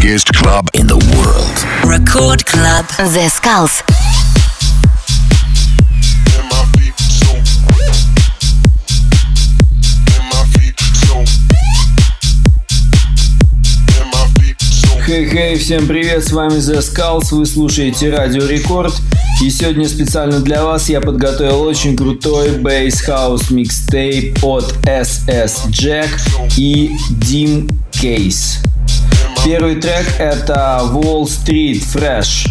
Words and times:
biggest 0.00 0.32
club 0.34 0.68
in 0.74 0.86
the 0.86 0.96
world. 1.16 1.56
Record 1.84 2.44
Club. 2.44 2.86
The 3.14 3.28
Skulls. 3.30 3.82
Хей-хей, 15.06 15.56
всем 15.56 15.86
привет, 15.86 16.26
с 16.26 16.32
вами 16.32 16.54
The 16.54 16.80
Skulls, 16.80 17.28
вы 17.30 17.46
слушаете 17.46 18.10
Радио 18.10 18.44
Рекорд. 18.44 18.92
И 19.42 19.50
сегодня 19.50 19.88
специально 19.88 20.40
для 20.40 20.64
вас 20.64 20.88
я 20.88 21.00
подготовил 21.00 21.62
очень 21.62 21.96
крутой 21.96 22.58
Bass 22.58 23.06
House 23.06 23.52
микстейп 23.52 24.44
от 24.44 24.64
SS 24.82 25.68
Jack 25.68 26.08
и 26.56 26.90
Dim 27.20 27.70
Case. 27.92 28.65
Первый 29.46 29.76
трек 29.76 30.04
это 30.18 30.80
Wall 30.92 31.22
Street 31.22 31.80
Fresh. 31.80 32.48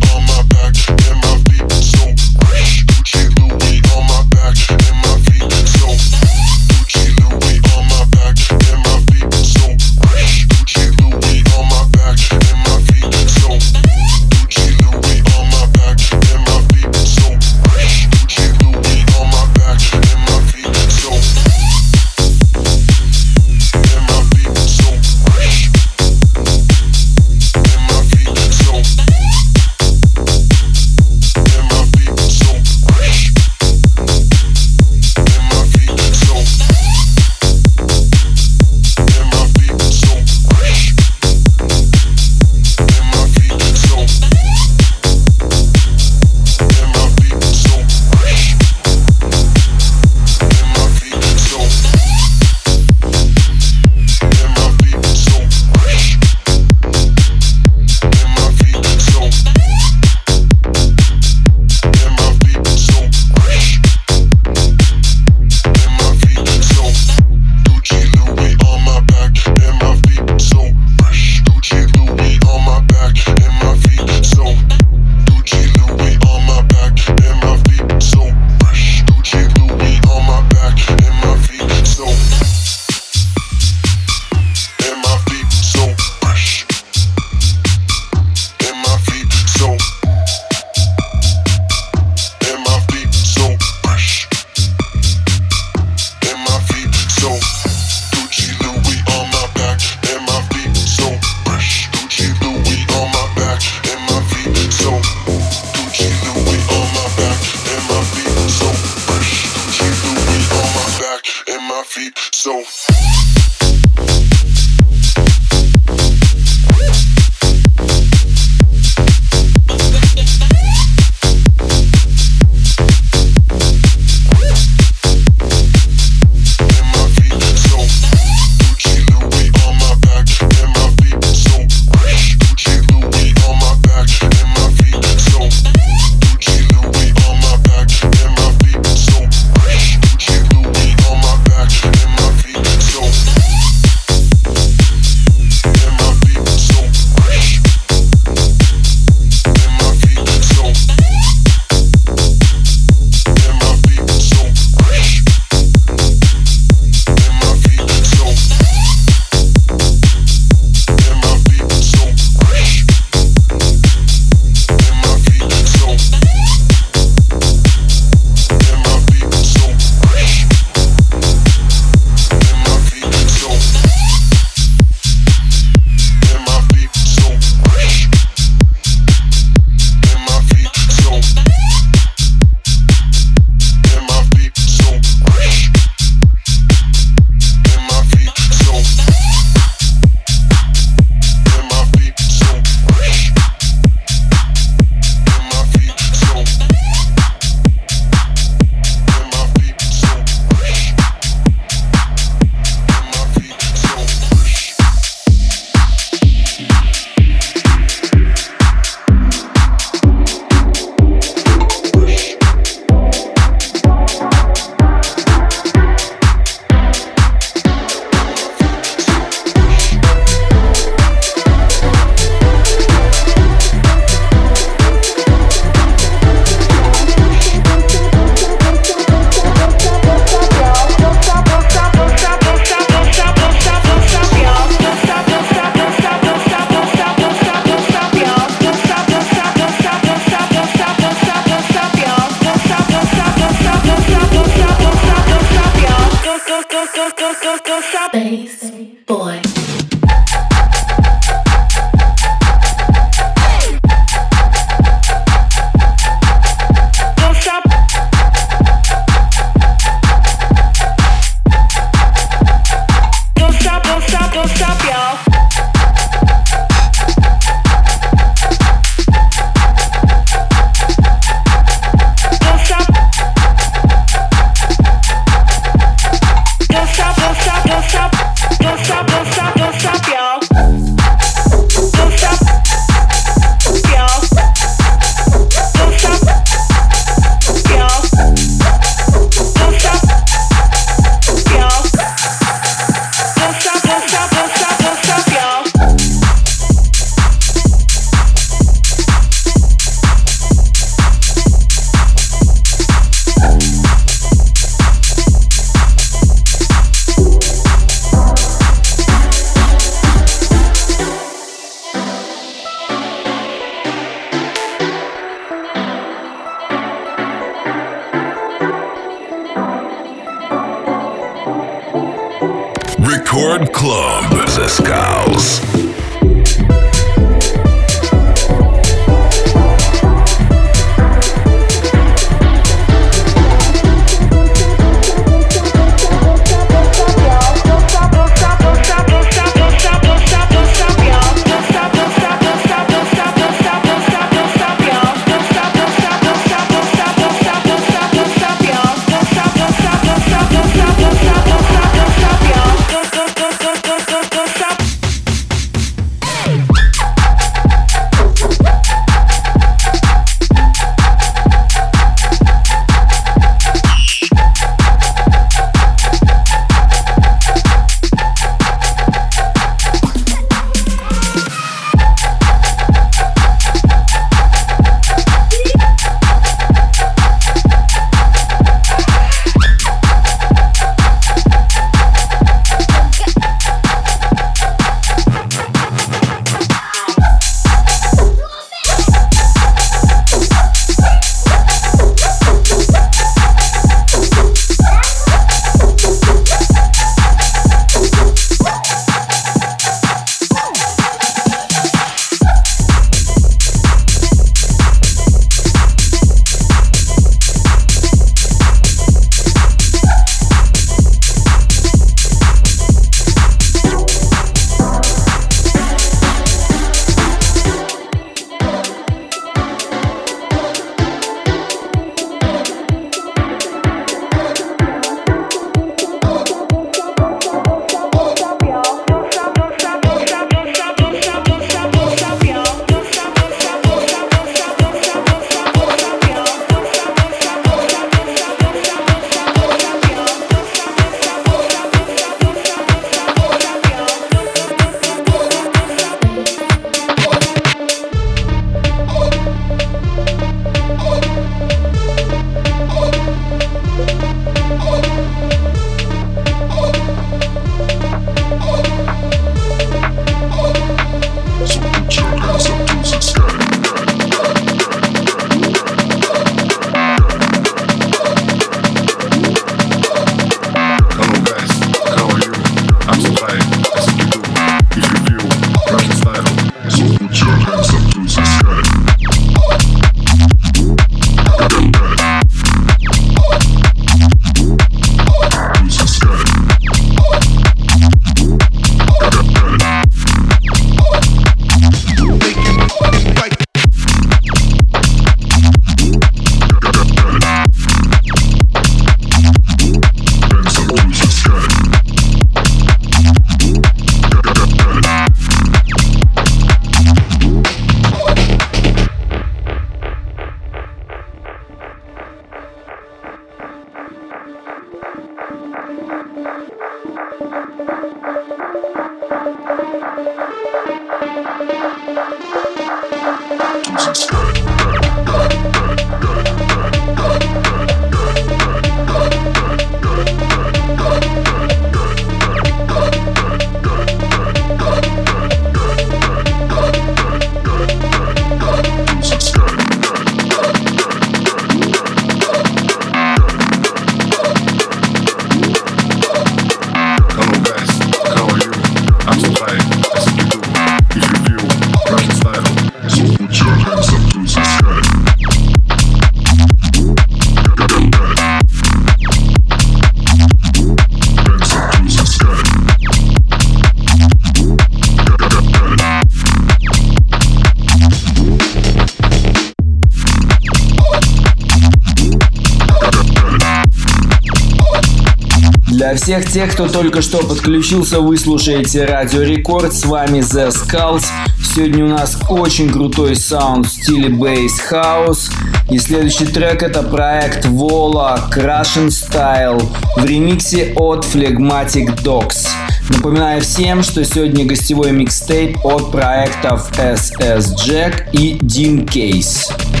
Всех 576.31 576.49
тех, 576.49 576.71
кто 576.71 576.87
только 576.87 577.21
что 577.21 577.39
подключился, 577.39 578.21
вы 578.21 578.37
слушаете 578.37 579.03
Радио 579.03 579.41
Рекорд. 579.41 579.93
С 579.93 580.05
вами 580.05 580.39
The 580.39 580.69
Skulls. 580.69 581.25
Сегодня 581.61 582.05
у 582.05 582.07
нас 582.07 582.37
очень 582.47 582.89
крутой 582.89 583.35
саунд 583.35 583.85
в 583.85 583.89
стиле 583.89 584.29
Bass 584.29 584.69
House. 584.89 585.51
И 585.89 585.97
следующий 585.97 586.45
трек 586.45 586.83
это 586.83 587.03
проект 587.03 587.65
Vola 587.65 588.49
Crushing 588.49 589.09
Style 589.09 589.85
в 590.15 590.23
ремиксе 590.23 590.93
от 590.95 591.25
Phlegmatic 591.25 592.23
Dogs. 592.23 592.69
Напоминаю 593.09 593.61
всем, 593.61 594.01
что 594.01 594.23
сегодня 594.23 594.63
гостевой 594.63 595.11
микстейп 595.11 595.83
от 595.83 596.13
проектов 596.13 596.89
SS 596.97 597.75
Jack 597.75 598.31
и 598.31 598.57
Dean 598.59 599.05
Case. 599.05 600.00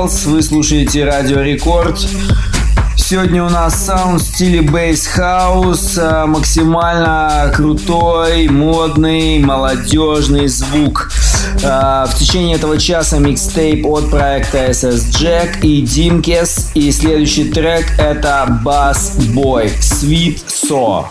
Skulls, 0.00 0.28
вы 0.28 0.42
слушаете 0.42 1.04
Радио 1.04 1.40
Рекорд. 1.40 1.98
Сегодня 2.96 3.44
у 3.44 3.50
нас 3.50 3.84
саунд 3.84 4.22
в 4.22 4.24
стиле 4.24 4.62
бейс 4.62 5.06
хаус, 5.06 5.98
максимально 6.26 7.52
крутой, 7.54 8.48
модный, 8.48 9.40
молодежный 9.40 10.48
звук. 10.48 11.10
А, 11.62 12.06
в 12.06 12.14
течение 12.14 12.56
этого 12.56 12.78
часа 12.78 13.18
микстейп 13.18 13.84
от 13.86 14.10
проекта 14.10 14.70
SS 14.70 15.10
Jack 15.10 15.60
и 15.62 15.82
Diмкес. 15.82 16.70
И 16.74 16.90
следующий 16.92 17.50
трек 17.50 17.86
это 17.98 18.60
Bass 18.64 19.18
Boy 19.34 19.70
Sweet 19.80 20.42
So. 20.46 21.06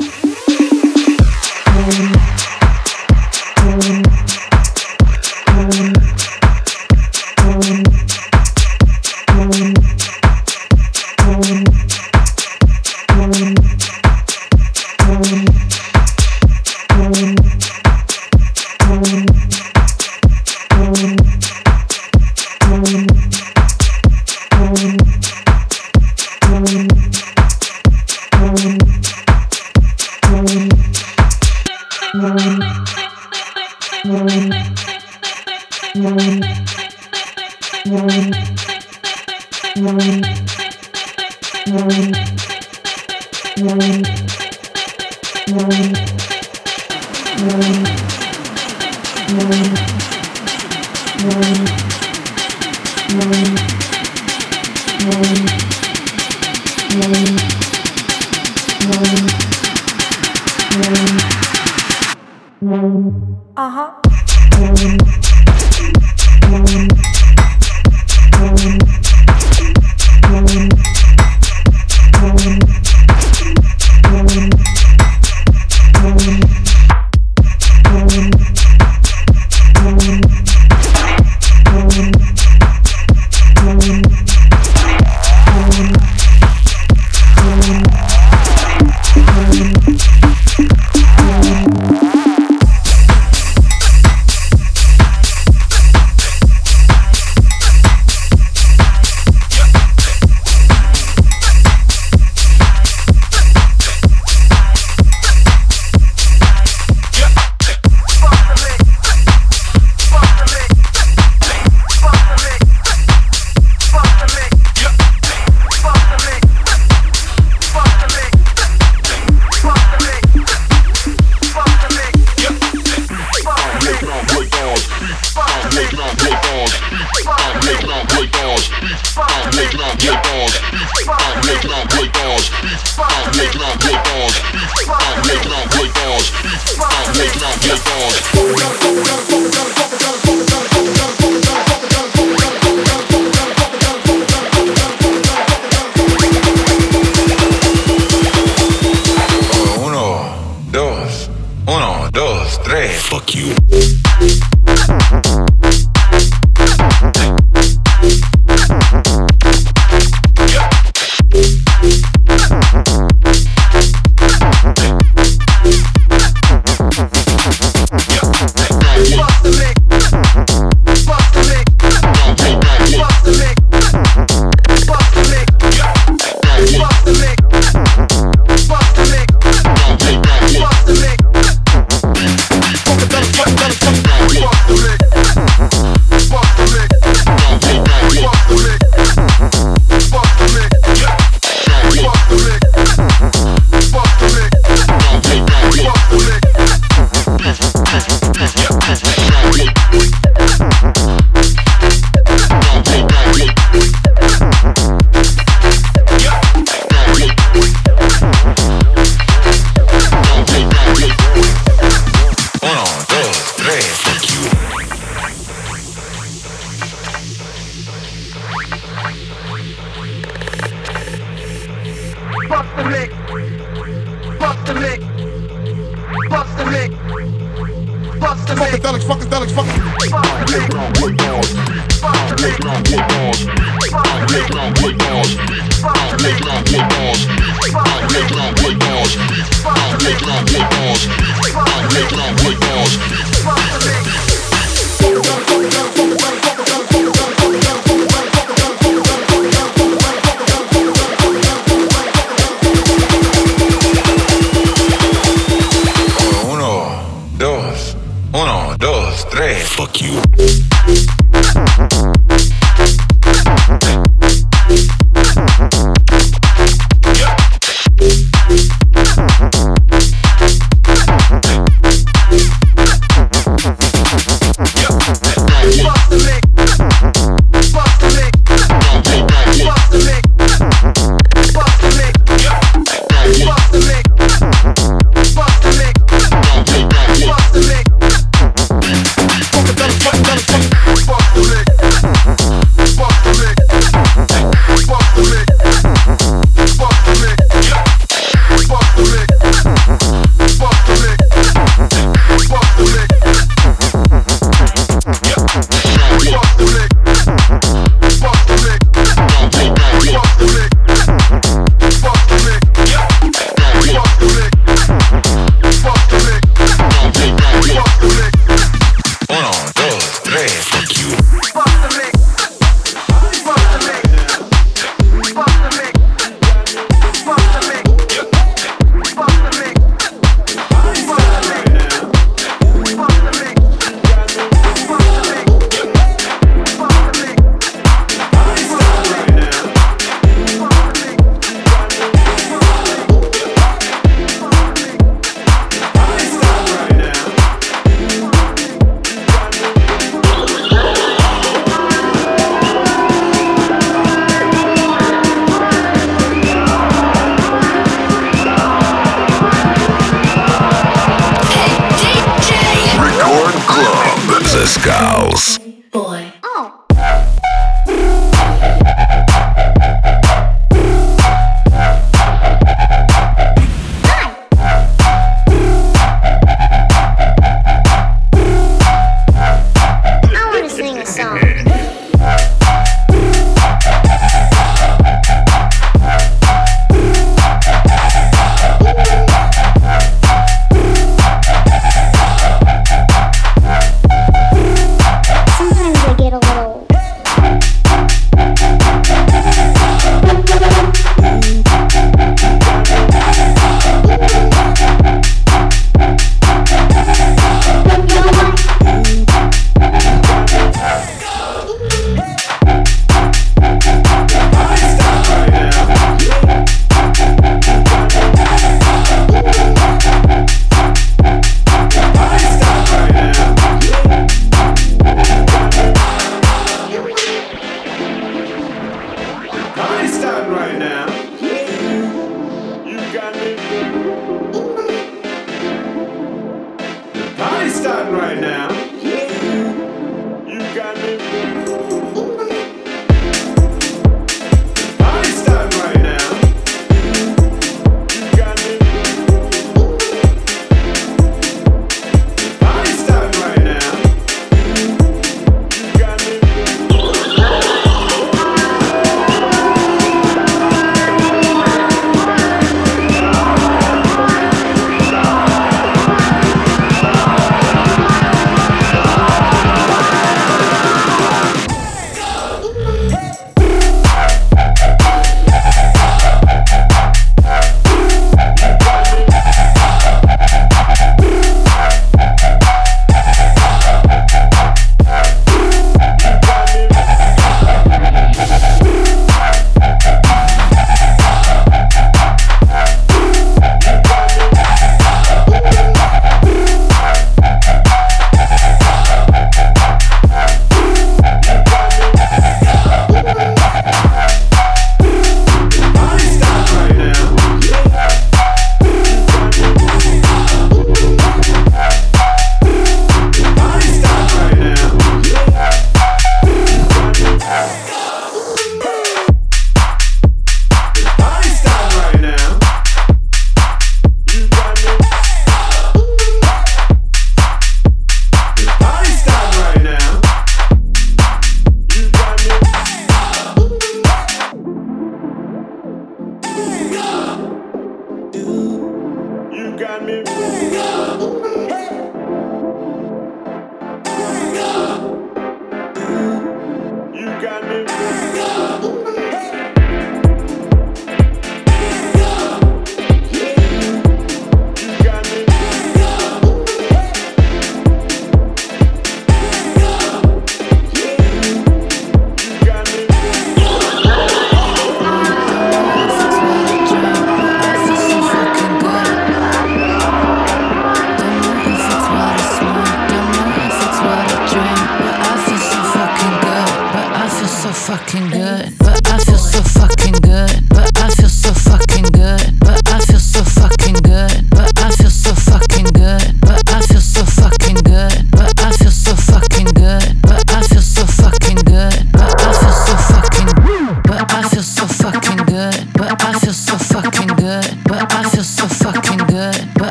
Uno, 256.44 257.04
dos, 257.38 257.98
uno, 258.32 258.76
dos, 258.78 259.28
tres. 259.30 259.68
Fuck 259.68 260.02
you. 260.02 260.69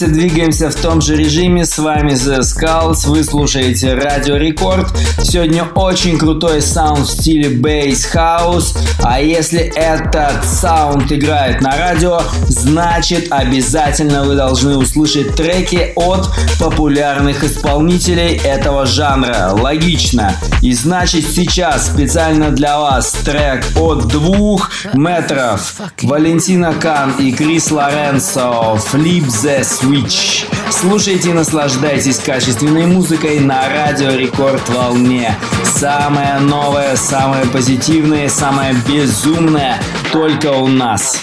находимся, 0.00 0.06
двигаемся 0.08 0.70
в 0.70 0.74
том 0.74 1.00
же 1.00 1.16
режиме. 1.16 1.64
С 1.64 1.78
вами 1.78 2.12
The 2.12 2.40
Skulls, 2.40 3.06
вы 3.06 3.24
слушаете 3.24 3.94
Радио 3.94 4.36
Рекорд. 4.36 4.86
Сегодня 5.22 5.64
очень 5.74 6.18
крутой 6.18 6.62
саунд 6.62 7.06
в 7.06 7.10
стиле 7.10 7.50
Bass 7.50 8.06
House. 8.14 8.76
А 9.02 9.20
если 9.20 9.60
этот 9.60 10.44
саунд 10.44 11.10
играет 11.12 11.60
на 11.60 11.76
радио, 11.76 12.20
значит 12.48 13.28
обязательно 13.30 14.24
вы 14.24 14.36
должны 14.36 14.76
услышать 14.76 15.34
треки 15.34 15.92
от 15.96 16.28
популярных 16.58 17.44
исполнителей 17.44 18.36
этого 18.44 18.86
жанра. 18.86 19.50
Логично. 19.52 20.34
И 20.62 20.72
значит 20.72 21.24
сейчас 21.26 21.88
специально 21.88 22.50
для 22.50 22.78
вас 22.78 23.12
трек 23.24 23.64
от 23.76 24.06
двух 24.08 24.70
метров. 24.92 25.74
Валентина 26.10 26.74
Кан 26.74 27.12
и 27.20 27.30
Крис 27.30 27.70
Лоренцо 27.70 28.76
«Flip 28.92 29.24
the 29.26 29.60
Switch». 29.60 30.44
Слушайте 30.68 31.30
и 31.30 31.32
наслаждайтесь 31.32 32.18
качественной 32.18 32.84
музыкой 32.86 33.38
на 33.38 33.68
Радио 33.68 34.10
Рекорд 34.16 34.68
Волне. 34.70 35.36
Самое 35.62 36.40
новое, 36.40 36.96
самое 36.96 37.46
позитивное, 37.46 38.28
самое 38.28 38.74
безумное 38.88 39.80
только 40.10 40.48
у 40.48 40.66
нас. 40.66 41.22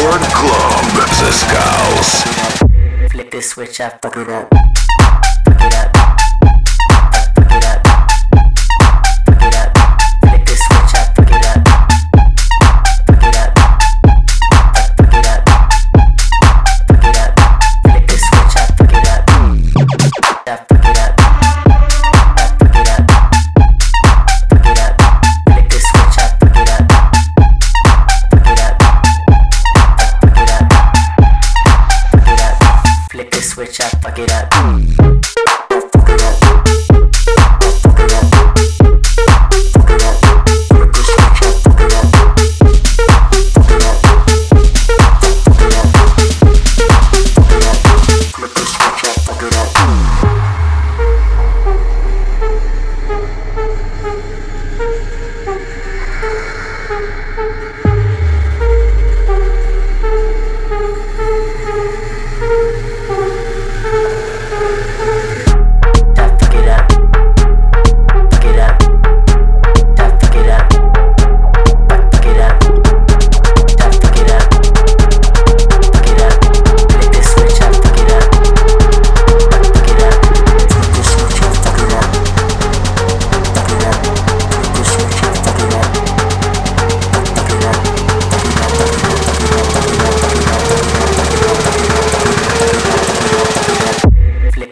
Club. 0.00 0.80
The 1.20 1.30
Skulls. 1.30 2.22
Flip 3.12 3.30
the 3.30 3.42
switch, 3.42 3.80
I 3.82 3.90
fuck 3.90 4.16
it 4.16 4.30
up. 4.30 4.69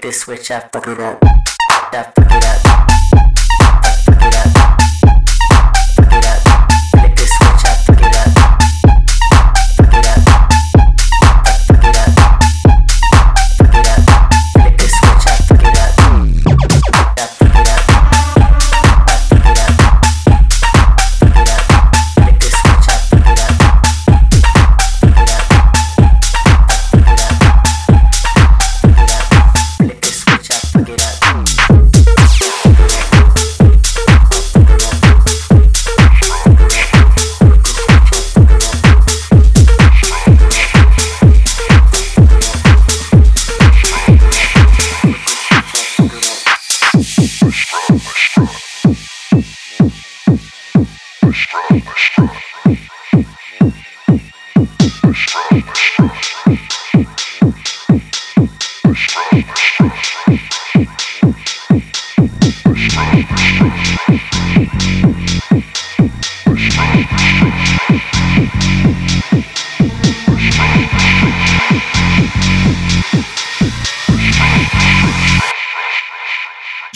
this 0.08 0.22
switch, 0.22 0.50
I 0.50 0.60
fuck 0.60 0.88
it 0.88 0.98
up. 1.00 1.18
I 1.22 2.02
fuck 2.14 2.32
it 2.32 2.44
up. 2.46 2.67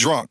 drunk. 0.02 0.26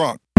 drunk. 0.00 0.29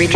You 0.00 0.08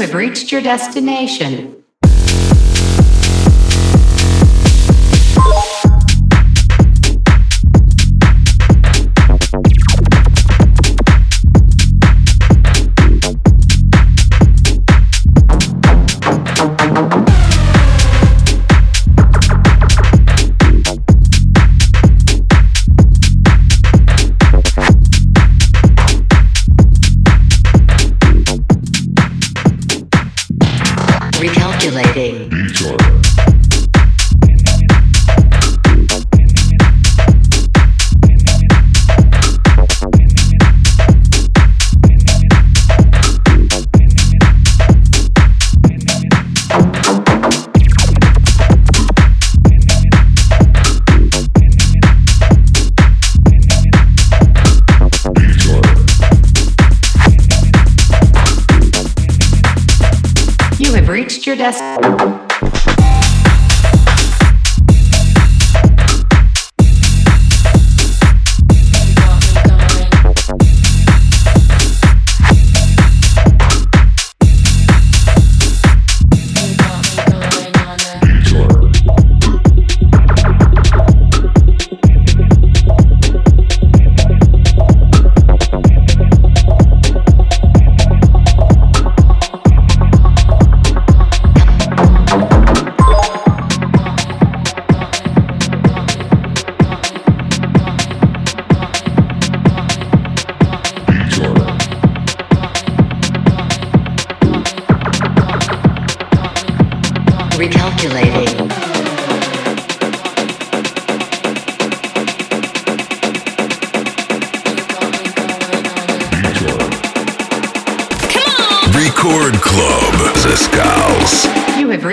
have 0.00 0.12
reached 0.12 0.50
your 0.50 0.60
destination. 0.60 1.84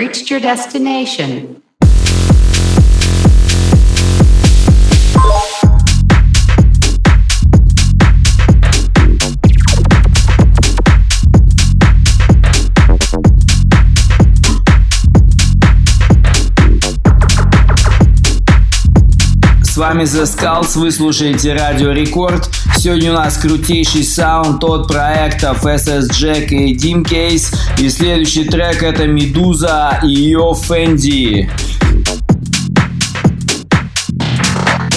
Reached 0.08 0.30
your 0.30 0.40
destination. 0.40 1.62
Вами 19.88 20.04
The 20.04 20.24
Skulls, 20.24 20.78
вы 20.78 20.90
слушаете 20.90 21.54
Радио 21.54 21.92
Рекорд. 21.92 22.50
Сегодня 22.76 23.10
у 23.10 23.14
нас 23.14 23.38
крутейший 23.38 24.04
саунд 24.04 24.62
от 24.62 24.86
проектов 24.86 25.64
SS 25.64 26.10
Jack 26.10 26.48
и 26.48 26.76
Dim 26.76 27.02
Case. 27.02 27.56
И 27.78 27.88
следующий 27.88 28.44
трек 28.44 28.82
это 28.82 29.06
Медуза 29.06 29.98
и 30.02 30.08
ее 30.08 30.52
Фэнди. 30.52 31.50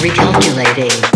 Recalculating. 0.02 1.11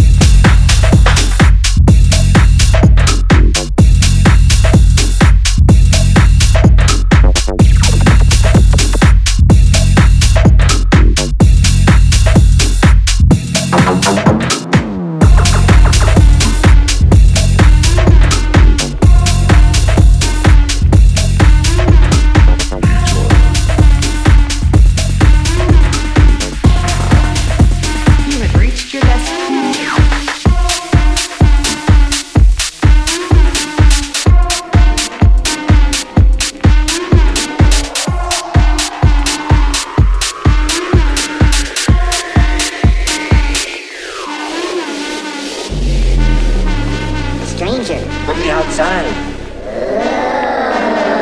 Outside. 48.66 49.14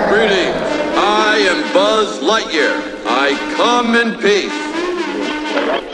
Greetings. 0.10 0.56
I 0.96 1.38
am 1.50 1.74
Buzz 1.74 2.20
Lightyear. 2.20 3.04
I 3.06 3.36
come 3.58 3.96
in 3.96 4.16
peace. 4.20 5.93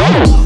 Whoa. 0.00 0.39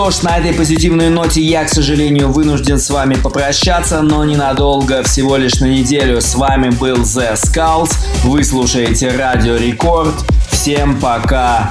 Что 0.00 0.10
ж, 0.10 0.22
на 0.22 0.38
этой 0.38 0.54
позитивной 0.54 1.10
ноте 1.10 1.42
я, 1.42 1.62
к 1.62 1.68
сожалению, 1.68 2.32
вынужден 2.32 2.78
с 2.78 2.88
вами 2.88 3.16
попрощаться, 3.16 4.00
но 4.00 4.24
ненадолго, 4.24 5.02
всего 5.02 5.36
лишь 5.36 5.60
на 5.60 5.66
неделю. 5.66 6.22
С 6.22 6.36
вами 6.36 6.70
был 6.70 7.02
The 7.02 7.34
Skulls. 7.34 7.92
Вы 8.24 8.42
слушаете 8.42 9.10
Радио 9.10 9.56
Рекорд. 9.56 10.14
Всем 10.50 10.98
пока! 10.98 11.70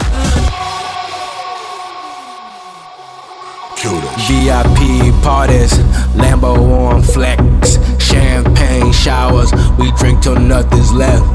VIP 4.28 5.12
parties, 5.24 5.74
Lambo 6.16 6.54
on 6.56 7.02
flex, 7.02 7.80
champagne 7.98 8.92
showers, 8.92 9.52
we 9.80 9.92
drink 9.94 10.22
till 10.22 10.36
nothing's 10.36 10.92
left. 10.92 11.26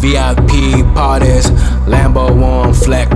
VIP 0.00 0.80
parties, 0.96 1.44
Lambo 1.84 2.32
on 2.42 2.72
flex, 2.72 3.12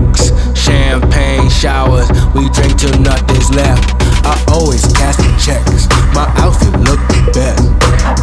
champagne 0.53 1.49
showers, 1.49 2.13
we 2.37 2.45
drink 2.53 2.77
till 2.77 2.93
nothing's 3.01 3.49
left. 3.57 3.97
I 4.21 4.37
always 4.53 4.85
cash 4.93 5.17
the 5.17 5.33
checks, 5.41 5.89
my 6.13 6.29
outfit 6.45 6.77
look 6.85 7.01
the 7.09 7.25
best. 7.33 7.65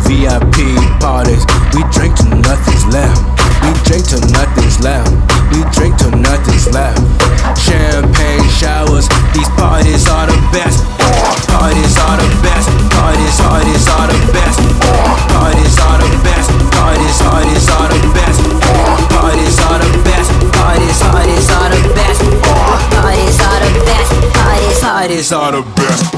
VIP 0.05 0.77
parties, 1.01 1.41
we 1.73 1.81
drink 1.89 2.13
till 2.13 2.37
nothing's 2.37 2.85
left. 2.93 3.17
We 3.65 3.73
drink 3.81 4.05
till 4.05 4.21
nothing's 4.29 4.77
left. 4.77 5.09
We 5.49 5.65
drink 5.73 5.97
till 5.97 6.13
nothing's 6.13 6.69
left. 6.69 7.01
Champagne 7.57 8.45
showers, 8.61 9.09
these 9.33 9.49
parties 9.57 10.05
are 10.05 10.29
the 10.29 10.37
best. 10.53 10.85
Parties 11.49 11.97
are 11.97 12.17
the 12.21 12.29
best. 12.45 12.69
Parties, 12.93 13.37
parties 13.41 13.85
are 13.89 14.05
the 14.05 14.21
best. 14.29 14.61
Parties 15.33 15.75
are 15.81 15.97
the 15.97 16.11
best. 16.21 16.60
Parties, 16.81 17.21
parties 17.21 17.69
are 17.69 17.89
the 17.93 17.99
best. 18.15 18.41
Parties 19.13 19.59
are 19.59 19.79
the 19.79 20.01
best. 20.03 20.31
Parties, 20.57 20.99
parties 20.99 21.49
are 21.51 21.69
the 21.69 21.93
best. 21.93 22.21
Parties 22.97 23.39
are 23.39 23.59
the 23.61 23.85
best. 23.85 24.11
Parties, 24.33 24.79
parties 24.81 25.31
are 25.31 25.51
the 25.51 25.61
best. 25.75 26.10